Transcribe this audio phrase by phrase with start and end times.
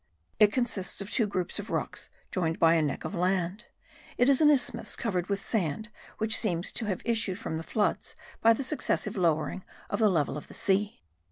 [0.39, 3.65] It consists of two groups of rocks joined by a neck of land;
[4.17, 8.15] it is an isthmus covered with sand which seems to have issued from the floods
[8.41, 11.03] by the successive lowering of the level of the sea.